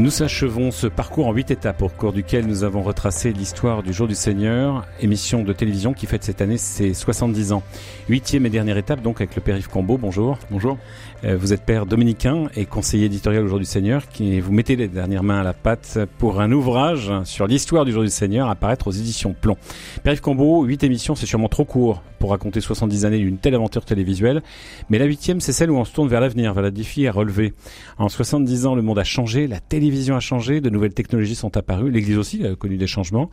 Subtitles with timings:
[0.00, 3.92] Nous achevons ce parcours en huit étapes au cours duquel nous avons retracé l'histoire du
[3.92, 7.62] jour du Seigneur, émission de télévision qui fête cette année ses 70 ans.
[8.08, 9.98] Huitième et dernière étape donc avec le père Yves Combeau.
[9.98, 10.38] Bonjour.
[10.50, 10.78] Bonjour.
[11.24, 14.74] Euh, vous êtes père dominicain et conseiller éditorial au jour du Seigneur qui vous mettez
[14.74, 18.48] les dernières mains à la pâte pour un ouvrage sur l'histoire du jour du Seigneur
[18.48, 19.58] à paraître aux éditions Plomb.
[20.02, 23.54] Père Yves Combeau, huit émissions c'est sûrement trop court pour raconter 70 années d'une telle
[23.54, 24.42] aventure télévisuelle,
[24.88, 27.12] mais la huitième c'est celle où on se tourne vers l'avenir, vers la défi à
[27.12, 27.52] relever.
[27.98, 31.56] En 70 ans le monde a changé, la télévision a changé, de nouvelles technologies sont
[31.56, 33.30] apparues, l'Église aussi a connu des changements.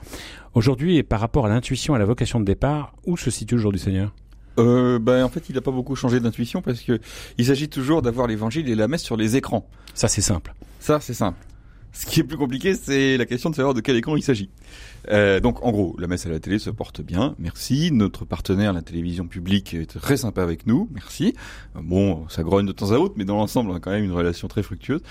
[0.54, 3.56] Aujourd'hui et par rapport à l'intuition et à la vocation de départ, où se situe
[3.56, 4.14] le jour du Seigneur?
[4.60, 7.00] Euh, ben, en fait, il n'a pas beaucoup changé d'intuition parce que
[7.38, 9.70] il s'agit toujours d'avoir l'évangile et la messe sur les écrans.
[9.94, 10.54] Ça, c'est simple.
[10.80, 11.38] Ça, c'est simple.
[11.98, 14.52] Ce qui est plus compliqué, c'est la question de savoir de quel écran il s'agit.
[15.10, 17.90] Euh, donc, en gros, la messe à la télé se porte bien, merci.
[17.92, 21.34] Notre partenaire, la télévision publique, est très sympa avec nous, merci.
[21.74, 24.12] Bon, ça grogne de temps à autre, mais dans l'ensemble, on a quand même une
[24.12, 25.02] relation très fructueuse.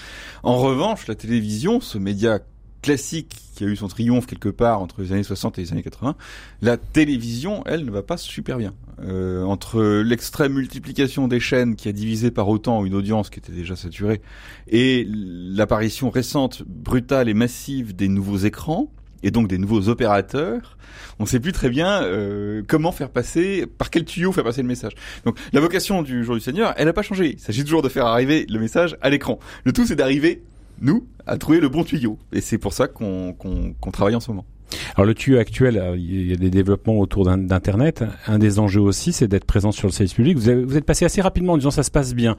[0.44, 2.38] En revanche, la télévision, ce média
[2.86, 5.82] classique qui a eu son triomphe quelque part entre les années 60 et les années
[5.82, 6.14] 80,
[6.62, 8.74] la télévision, elle, ne va pas super bien.
[9.02, 13.50] Euh, entre l'extrême multiplication des chaînes qui a divisé par autant une audience qui était
[13.50, 14.22] déjà saturée
[14.68, 18.88] et l'apparition récente, brutale et massive des nouveaux écrans,
[19.24, 20.78] et donc des nouveaux opérateurs,
[21.18, 24.62] on ne sait plus très bien euh, comment faire passer, par quel tuyau faire passer
[24.62, 24.92] le message.
[25.24, 27.32] Donc la vocation du jour du Seigneur, elle n'a pas changé.
[27.32, 29.40] Il s'agit toujours de faire arriver le message à l'écran.
[29.64, 30.44] Le tout, c'est d'arriver
[30.80, 32.18] nous, à trouver le bon tuyau.
[32.32, 33.34] Et c'est pour ça qu'on
[33.92, 34.44] travaille en ce moment.
[34.96, 38.04] Alors le tuyau actuel, euh, il y a des développements autour d'Internet.
[38.26, 40.36] Un des enjeux aussi, c'est d'être présent sur le service public.
[40.36, 42.36] Vous, vous, êtes passé assez rapidement en disant ça se passe bien.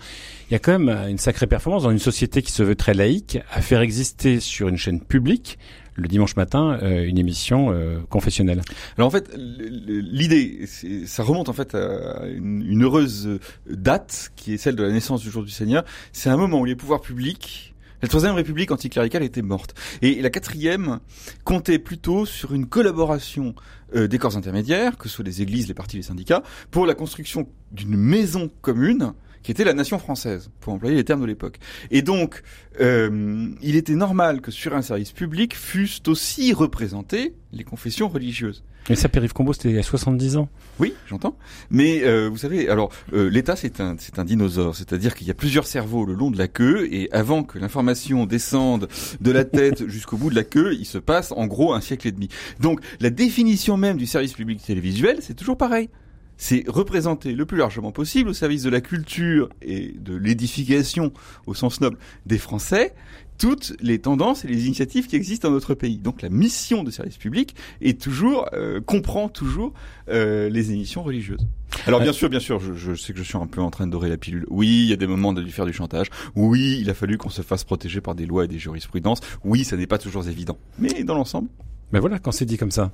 [0.50, 2.94] Il y a quand même une sacrée performance dans une société qui se veut très
[2.94, 5.58] laïque à faire exister sur une chaîne publique
[5.98, 8.62] le dimanche matin euh, une émission euh, confessionnelle.
[8.98, 10.68] Alors en fait, l'idée,
[11.08, 15.22] ça remonte en fait à une, une, heureuse date qui est celle de la naissance
[15.22, 15.84] du jour du Seigneur.
[16.12, 19.74] C'est un moment où les pouvoirs publics la troisième république anticléricale était morte.
[20.02, 21.00] Et la quatrième
[21.44, 23.56] comptait plutôt sur une collaboration
[23.96, 26.94] euh, des corps intermédiaires, que ce soit les églises, les partis, les syndicats, pour la
[26.94, 29.14] construction d'une maison commune
[29.48, 31.58] qui était la nation française, pour employer les termes de l'époque.
[31.90, 32.44] Et donc,
[32.82, 38.66] euh, il était normal que sur un service public fussent aussi représentées les confessions religieuses.
[38.90, 40.50] Mais ça, Périph Combo, c'était il y a 70 ans.
[40.82, 41.38] Oui, j'entends.
[41.70, 45.32] Mais euh, vous savez, alors euh, l'État, c'est un, c'est un dinosaure, c'est-à-dire qu'il y
[45.32, 48.90] a plusieurs cerveaux le long de la queue, et avant que l'information descende
[49.22, 52.10] de la tête jusqu'au bout de la queue, il se passe en gros un siècle
[52.10, 52.28] et demi.
[52.60, 55.88] Donc, la définition même du service public télévisuel, c'est toujours pareil
[56.38, 61.12] c'est représenter le plus largement possible au service de la culture et de l'édification
[61.46, 62.94] au sens noble des Français
[63.38, 65.98] toutes les tendances et les initiatives qui existent dans notre pays.
[65.98, 69.74] Donc la mission de service public est toujours euh, comprend toujours
[70.10, 71.48] euh, les émissions religieuses.
[71.86, 73.86] Alors bien sûr, bien sûr, je, je, sais que je suis un peu en train
[73.86, 74.46] de dorer la pilule.
[74.50, 76.08] Oui, il y a des moments de lui faire du chantage.
[76.36, 79.20] Oui, il a fallu qu'on se fasse protéger par des lois et des jurisprudences.
[79.44, 80.58] Oui, ça n'est pas toujours évident.
[80.80, 81.50] Mais dans l'ensemble.
[81.92, 82.92] Mais voilà, quand c'est dit comme ça.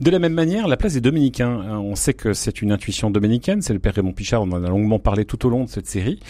[0.00, 1.60] De la même manière, la place des dominicains.
[1.60, 3.62] Hein, on sait que c'est une intuition dominicaine.
[3.62, 4.42] C'est le père Raymond Pichard.
[4.42, 6.20] On en a longuement parlé tout au long de cette série.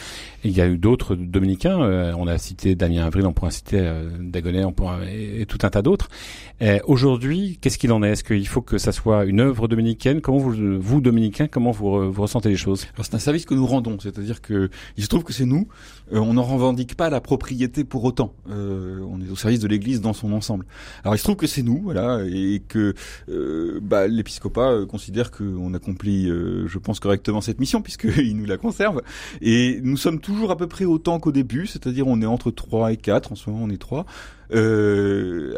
[0.44, 1.81] il y a eu d'autres dominicains.
[1.82, 5.59] Euh, on a cité Damien Avril, on pourrait citer euh, Dagonet, on pourrait, et, tout
[5.62, 6.09] un tas d'autres.
[6.62, 8.10] Euh, aujourd'hui, qu'est-ce qu'il en est?
[8.10, 10.21] Est-ce qu'il faut que ça soit une œuvre dominicaine?
[10.21, 12.87] Comment vous, vous dominicains, comment vous, ressentez les choses?
[13.00, 13.99] C'est un service que nous rendons.
[14.00, 15.69] C'est-à-dire que il se trouve que c'est nous.
[16.12, 18.34] on n'en revendique pas la propriété pour autant.
[18.49, 20.66] on est au service de l'Église dans son ensemble.
[21.03, 22.94] Alors il se trouve que c'est nous, voilà, et que
[23.34, 28.46] euh, bah, l'épiscopat euh, considère qu'on accomplit, euh, je pense, correctement cette mission puisqu'il nous
[28.46, 29.02] la conserve.
[29.40, 32.92] Et nous sommes toujours à peu près autant qu'au début, c'est-à-dire on est entre 3
[32.92, 34.06] et 4, en ce moment on est 3,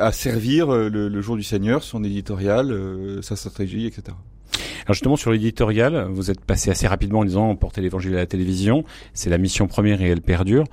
[0.00, 2.74] à servir le, jour du Seigneur, son éditorial,
[3.22, 4.16] sa stratégie, etc.
[4.86, 8.26] Alors justement sur l'éditorial, vous êtes passé assez rapidement en disant porter l'évangile à la
[8.26, 10.64] télévision, c'est la mission première et elle perdure.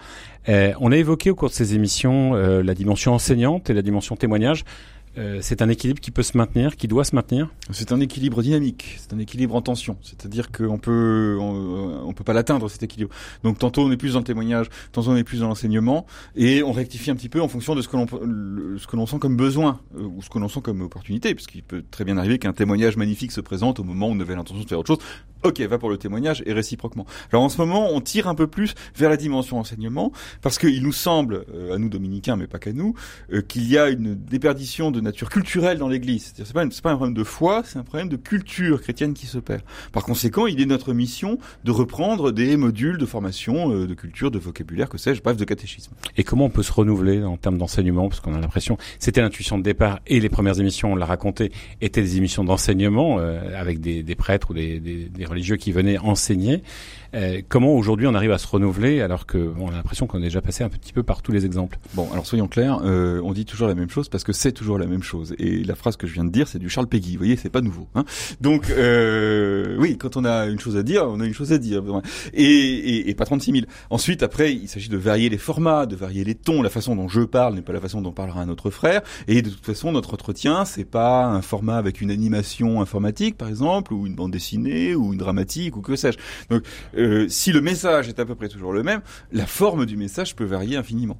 [0.47, 4.63] on a évoqué au cours de ces émissions la dimension enseignante et la dimension témoignage.
[5.17, 8.41] Euh, c'est un équilibre qui peut se maintenir, qui doit se maintenir C'est un équilibre
[8.41, 9.95] dynamique, c'est un équilibre en tension.
[10.01, 13.13] C'est-à-dire qu'on peut, on, on, peut pas l'atteindre cet équilibre.
[13.43, 16.63] Donc tantôt on est plus dans le témoignage, tantôt on est plus dans l'enseignement, et
[16.63, 20.01] on rectifie un petit peu en fonction de ce que l'on, sent comme besoin euh,
[20.01, 22.97] ou ce que l'on sent comme opportunité, parce qu'il peut très bien arriver qu'un témoignage
[22.97, 25.05] magnifique se présente au moment où on avait l'intention de faire autre chose.
[25.43, 27.05] Ok, va pour le témoignage et réciproquement.
[27.31, 30.11] Alors en ce moment, on tire un peu plus vers la dimension enseignement,
[30.41, 32.93] parce qu'il nous semble, euh, à nous dominicains, mais pas qu'à nous,
[33.47, 36.33] qu'il y a une déperdition de nature culturelle dans l'Église.
[36.35, 39.37] C'est pas, pas un problème de foi, c'est un problème de culture chrétienne qui se
[39.37, 39.61] perd.
[39.91, 44.31] Par conséquent, il est notre mission de reprendre des modules de formation, euh, de culture,
[44.31, 45.93] de vocabulaire, que sais-je, bref, de catéchisme.
[46.17, 48.07] Et comment on peut se renouveler en termes d'enseignement?
[48.07, 51.51] Parce qu'on a l'impression, c'était l'intuition de départ, et les premières émissions, on l'a raconté,
[51.81, 55.71] étaient des émissions d'enseignement euh, avec des, des, prêtres ou des, des, des, religieux qui
[55.71, 56.63] venaient enseigner.
[57.15, 60.41] Euh, comment aujourd'hui on arrive à se renouveler alors qu'on a l'impression qu'on est déjà
[60.41, 61.77] passé un petit peu par tous les exemples?
[61.93, 64.79] Bon, alors soyons clairs, euh, on dit toujours la même chose parce que c'est toujours
[64.79, 65.35] la même chose.
[65.37, 67.13] Et la phrase que je viens de dire, c'est du Charles Peggy.
[67.13, 67.87] Vous voyez, c'est pas nouveau.
[67.95, 68.05] Hein
[68.41, 71.57] Donc, euh, oui, quand on a une chose à dire, on a une chose à
[71.57, 71.83] dire.
[72.33, 73.65] Et, pas 36 000.
[73.91, 76.63] Ensuite, après, il s'agit de varier les formats, de varier les tons.
[76.63, 79.01] La façon dont je parle n'est pas la façon dont parlera un autre frère.
[79.27, 83.49] Et de toute façon, notre entretien, c'est pas un format avec une animation informatique, par
[83.49, 86.17] exemple, ou une bande dessinée, ou une dramatique, ou que sais-je.
[86.49, 86.63] Donc,
[86.97, 90.35] euh, si le message est à peu près toujours le même, la forme du message
[90.35, 91.17] peut varier infiniment.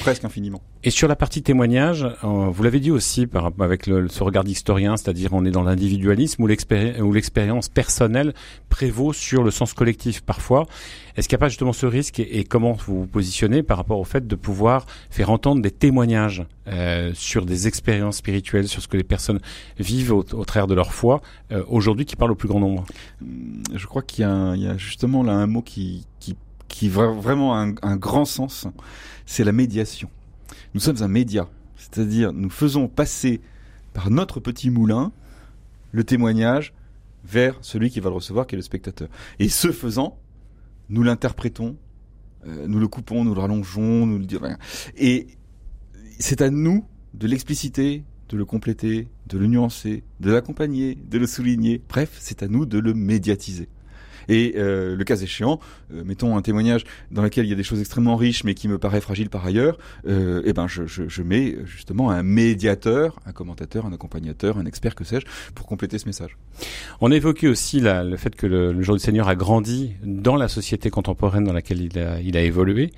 [0.00, 0.62] Presque infiniment.
[0.82, 4.44] Et sur la partie témoignage, euh, vous l'avez dit aussi par, avec le, ce regard
[4.44, 8.34] d'historien, c'est-à-dire on est dans l'individualisme où l'expérience personnelle
[8.68, 10.66] prévaut sur le sens collectif parfois.
[11.16, 13.78] Est-ce qu'il n'y a pas justement ce risque et, et, comment vous vous positionnez par
[13.78, 18.82] rapport au fait de pouvoir faire entendre des témoignages euh, sur des expériences spirituelles, sur
[18.82, 19.40] ce que les personnes
[19.78, 21.22] vivent au, au travers de leur foi,
[21.52, 22.84] euh, aujourd'hui qui parlent au plus grand nombre?
[23.74, 26.36] Je crois qu'il y, y, a justement là un mot qui, qui
[26.74, 28.66] qui vraiment un, un grand sens,
[29.26, 30.10] c'est la médiation.
[30.74, 33.40] Nous sommes un média, c'est-à-dire nous faisons passer
[33.92, 35.12] par notre petit moulin
[35.92, 36.74] le témoignage
[37.24, 39.08] vers celui qui va le recevoir, qui est le spectateur.
[39.38, 40.18] Et ce faisant,
[40.88, 41.76] nous l'interprétons,
[42.44, 44.42] euh, nous le coupons, nous le rallongeons, nous le disons.
[44.96, 45.28] Et
[46.18, 46.84] c'est à nous
[47.14, 51.80] de l'expliciter, de le compléter, de le nuancer, de l'accompagner, de le souligner.
[51.88, 53.68] Bref, c'est à nous de le médiatiser.
[54.28, 55.60] Et euh, le cas échéant,
[55.92, 58.68] euh, mettons un témoignage dans lequel il y a des choses extrêmement riches mais qui
[58.68, 63.18] me paraît fragile par ailleurs, euh, eh ben je, je, je, mets justement un médiateur,
[63.26, 66.36] un commentateur, un accompagnateur, un expert, que sais-je, pour compléter ce message.
[67.00, 69.92] On a évoqué aussi la, le fait que le, le jour du Seigneur a grandi
[70.04, 72.92] dans la société contemporaine dans laquelle il a, il a évolué.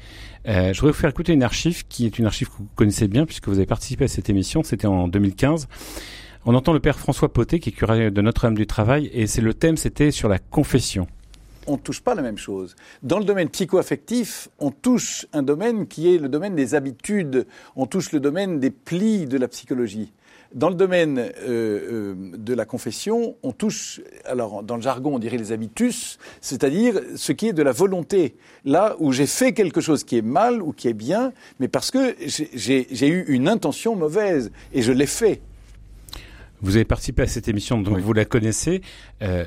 [0.48, 3.08] Euh, je voudrais vous faire écouter une archive qui est une archive que vous connaissez
[3.08, 5.68] bien puisque vous avez participé à cette émission, c'était en 2015.
[6.48, 9.40] On entend le père François Poté, qui est curé de Notre-Dame du Travail, et c'est
[9.40, 11.08] le thème, c'était sur la confession
[11.68, 12.76] on ne touche pas la même chose.
[13.02, 17.44] Dans le domaine psychoaffectif, on touche un domaine qui est le domaine des habitudes,
[17.74, 20.12] on touche le domaine des plis de la psychologie.
[20.54, 25.18] Dans le domaine euh, euh, de la confession, on touche, alors dans le jargon on
[25.18, 28.36] dirait les habitus, c'est-à-dire ce qui est de la volonté.
[28.64, 31.90] Là où j'ai fait quelque chose qui est mal ou qui est bien, mais parce
[31.90, 32.14] que
[32.54, 35.42] j'ai eu une intention mauvaise et je l'ai fait.
[36.62, 38.02] Vous avez participé à cette émission, donc oui.
[38.02, 38.80] vous la connaissez.
[39.22, 39.44] Euh,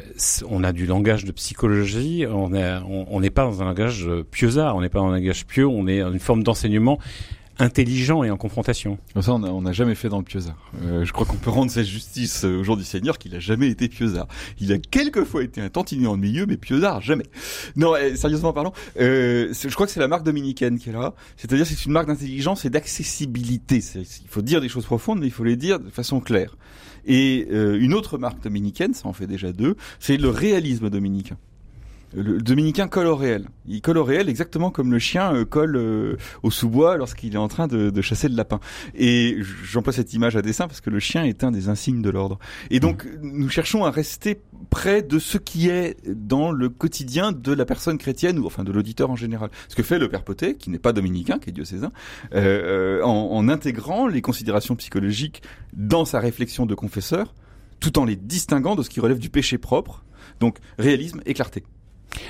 [0.50, 2.26] on a du langage de psychologie.
[2.28, 4.76] On n'est on, pas dans un langage pieusard.
[4.76, 5.68] On n'est pas dans un langage pieux.
[5.68, 7.00] On est dans une forme d'enseignement
[7.60, 8.98] intelligent et en confrontation.
[9.22, 10.72] Ça, on n'a jamais fait dans le pieusard.
[10.82, 13.68] Euh, je crois qu'on peut rendre cette justice au jour du Seigneur qu'il a jamais
[13.68, 14.28] été pieusard.
[14.60, 17.26] Il a quelquefois été un tantinet ennuyeux, mais pieusard, jamais.
[17.76, 21.14] Non, eh, sérieusement parlant, euh, je crois que c'est la marque dominicaine qui est là.
[21.38, 23.84] C'est-à-dire c'est une marque d'intelligence et d'accessibilité.
[23.96, 26.58] Il faut dire des choses profondes, mais il faut les dire de façon claire.
[27.06, 31.38] Et euh, une autre marque dominicaine, ça en fait déjà deux, c'est le réalisme dominicain.
[32.14, 33.48] Le dominicain colle au réel.
[33.68, 37.38] Il colle au réel exactement comme le chien euh, colle euh, au sous-bois lorsqu'il est
[37.38, 38.60] en train de, de chasser le lapin.
[38.96, 42.10] Et j'emploie cette image à dessin parce que le chien est un des insignes de
[42.10, 42.40] l'ordre.
[42.72, 47.54] Et donc nous cherchons à rester près de ce qui est dans le quotidien de
[47.54, 49.50] la personne chrétienne ou enfin de l'auditeur en général.
[49.68, 51.92] Ce que fait le père Potet, qui n'est pas dominicain, qui est diocésain,
[52.34, 57.36] euh, en, en intégrant les considérations psychologiques dans sa réflexion de confesseur,
[57.80, 60.04] tout en les distinguant de ce qui relève du péché propre.
[60.40, 61.64] Donc réalisme et clarté.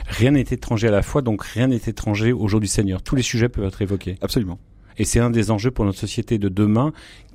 [0.07, 3.01] Rien n'est étranger à la fois, donc rien n'est étranger au jour du Seigneur.
[3.01, 4.17] Tous les sujets peuvent être évoqués.
[4.21, 4.59] Absolument.
[4.97, 6.91] Et c'est un des enjeux pour notre société de demain,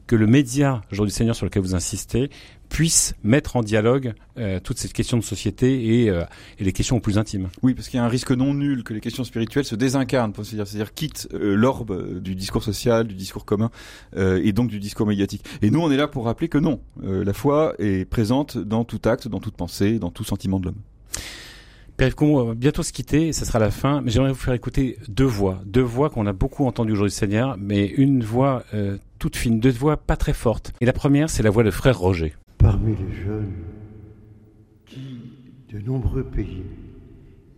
[0.06, 2.30] que le média jour du Seigneur sur lequel vous insistez
[2.68, 6.24] puisse mettre en dialogue euh, toutes ces questions de société et, euh,
[6.58, 7.48] et les questions plus intimes.
[7.62, 10.32] Oui, parce qu'il y a un risque non nul que les questions spirituelles se désincarnent,
[10.34, 13.70] c'est-à-dire, c'est-à-dire quittent euh, l'orbe du discours social, du discours commun
[14.16, 15.44] euh, et donc du discours médiatique.
[15.62, 18.84] Et nous, on est là pour rappeler que non, euh, la foi est présente dans
[18.84, 20.80] tout acte, dans toute pensée, dans tout sentiment de l'homme.
[21.96, 24.98] Père on va bientôt se quitter, ce sera la fin, mais j'aimerais vous faire écouter
[25.06, 29.36] deux voix, deux voix qu'on a beaucoup entendues aujourd'hui Seigneur, mais une voix euh, toute
[29.36, 30.72] fine, deux voix pas très fortes.
[30.80, 32.34] Et la première, c'est la voix de frère Roger.
[32.58, 33.52] Parmi les jeunes
[34.86, 35.20] qui,
[35.72, 36.64] de nombreux pays,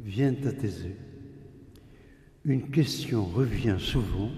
[0.04, 0.96] viennent à Thésée,
[2.44, 4.30] une question revient souvent.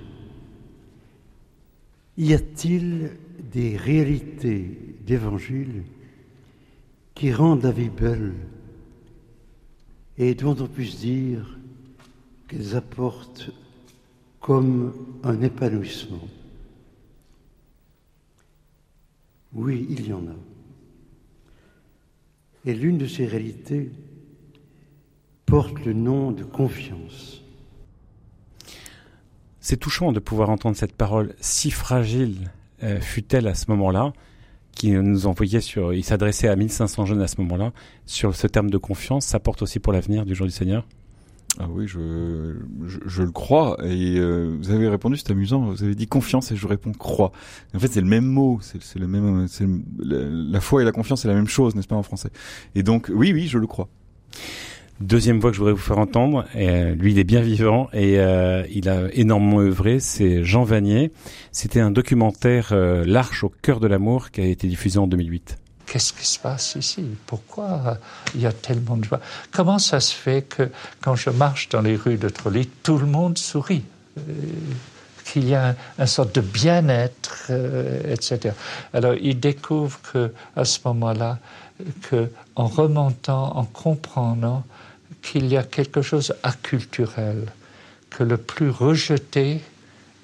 [2.16, 3.16] Y a-t-il
[3.52, 5.82] des réalités d'évangile
[7.16, 8.34] qui rendent la vie belle
[10.18, 11.58] et dont on puisse dire
[12.48, 13.50] qu'elles apportent
[14.40, 16.26] comme un épanouissement.
[19.52, 20.36] Oui, il y en a.
[22.66, 23.90] Et l'une de ces réalités
[25.46, 27.42] porte le nom de confiance.
[29.60, 32.50] C'est touchant de pouvoir entendre cette parole si fragile
[32.82, 34.12] euh, fut-elle à ce moment-là,
[34.78, 37.72] qui nous envoyait sur, il s'adressait à 1500 jeunes à ce moment-là,
[38.06, 40.86] sur ce terme de confiance, ça porte aussi pour l'avenir du jour du Seigneur?
[41.58, 42.54] Ah oui, je,
[42.86, 43.76] je, le crois.
[43.82, 45.62] Et euh, vous avez répondu, c'est amusant.
[45.62, 47.32] Vous avez dit confiance et je réponds croix.
[47.74, 48.60] En fait, c'est le même mot.
[48.62, 49.48] C'est le même.
[49.98, 52.30] la foi et la confiance, c'est la même chose, n'est-ce pas en français?
[52.76, 53.88] Et donc, oui, oui, je le crois.
[55.00, 58.18] Deuxième voix que je voudrais vous faire entendre, euh, lui il est bien vivant et
[58.18, 61.12] euh, il a énormément œuvré, c'est Jean Vanier.
[61.52, 65.56] C'était un documentaire euh, L'Arche au cœur de l'amour qui a été diffusé en 2008.
[65.86, 67.04] Qu'est-ce qui se passe ici?
[67.26, 67.94] Pourquoi euh,
[68.34, 69.20] il y a tellement de joie?
[69.52, 70.68] Comment ça se fait que
[71.00, 73.84] quand je marche dans les rues de Trolly, tout le monde sourit?
[75.24, 77.52] Qu'il y a un, un sorte de bien-être,
[78.08, 78.52] etc.
[78.92, 81.38] Alors il découvre que à ce moment-là,
[82.10, 84.64] que en remontant, en comprenant
[85.22, 87.52] qu'il y a quelque chose acculturel,
[88.10, 89.60] que le plus rejeté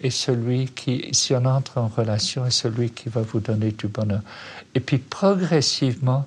[0.02, 3.88] est celui qui, si on entre en relation, est celui qui va vous donner du
[3.88, 4.20] bonheur.
[4.74, 6.26] Et puis progressivement,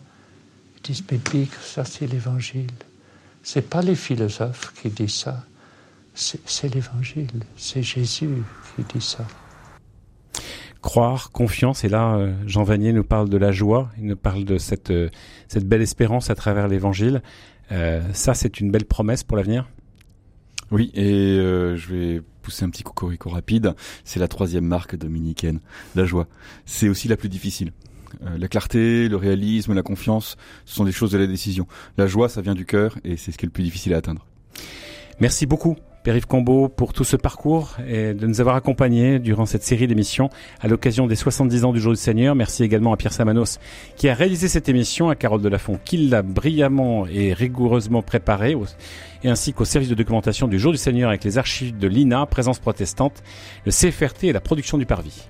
[0.77, 2.71] ils disent, mais Big, ça c'est l'évangile.
[3.43, 5.43] C'est pas les philosophes qui disent ça,
[6.13, 8.43] c'est l'évangile, c'est Jésus
[8.75, 9.25] qui dit ça.
[10.81, 14.45] Croire, confiance, et là euh, Jean Vanier nous parle de la joie, il nous parle
[14.45, 15.09] de cette, euh,
[15.47, 17.21] cette belle espérance à travers l'évangile.
[17.71, 19.69] Euh, ça c'est une belle promesse pour l'avenir?
[20.71, 23.73] Oui, et euh, je vais pousser un petit cocorico rapide.
[24.03, 25.59] C'est la troisième marque dominicaine,
[25.95, 26.27] la joie.
[26.65, 27.71] C'est aussi la plus difficile.
[28.23, 31.67] Euh, la clarté, le réalisme, la confiance, ce sont des choses de la décision.
[31.97, 33.97] La joie, ça vient du cœur et c'est ce qui est le plus difficile à
[33.97, 34.25] atteindre.
[35.19, 39.63] Merci beaucoup, Pierre-Yves Combeau, pour tout ce parcours et de nous avoir accompagnés durant cette
[39.63, 40.29] série d'émissions
[40.61, 42.33] à l'occasion des 70 ans du Jour du Seigneur.
[42.33, 43.59] Merci également à Pierre Samanos
[43.97, 48.55] qui a réalisé cette émission, à Carole Delafont qui l'a brillamment et rigoureusement préparée,
[49.21, 52.25] et ainsi qu'au service de documentation du Jour du Seigneur avec les archives de l'INA,
[52.25, 53.21] Présence protestante,
[53.65, 55.27] le CFRT et la production du Parvis.